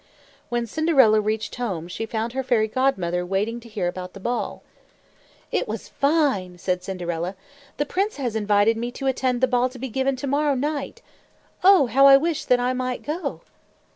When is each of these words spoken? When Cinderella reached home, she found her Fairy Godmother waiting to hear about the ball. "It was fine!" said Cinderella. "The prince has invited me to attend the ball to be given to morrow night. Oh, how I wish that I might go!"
When 0.49 0.65
Cinderella 0.65 1.21
reached 1.21 1.53
home, 1.53 1.87
she 1.87 2.07
found 2.07 2.33
her 2.33 2.41
Fairy 2.41 2.67
Godmother 2.67 3.23
waiting 3.23 3.59
to 3.59 3.69
hear 3.69 3.87
about 3.87 4.13
the 4.13 4.19
ball. 4.19 4.63
"It 5.51 5.67
was 5.67 5.89
fine!" 5.89 6.57
said 6.57 6.81
Cinderella. 6.83 7.35
"The 7.77 7.85
prince 7.85 8.15
has 8.15 8.35
invited 8.35 8.77
me 8.77 8.89
to 8.93 9.05
attend 9.05 9.41
the 9.41 9.47
ball 9.47 9.69
to 9.69 9.77
be 9.77 9.89
given 9.89 10.15
to 10.15 10.25
morrow 10.25 10.55
night. 10.55 11.03
Oh, 11.63 11.85
how 11.85 12.07
I 12.07 12.17
wish 12.17 12.45
that 12.45 12.59
I 12.59 12.73
might 12.73 13.03
go!" 13.03 13.41